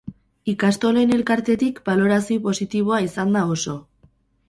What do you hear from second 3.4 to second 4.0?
da oso.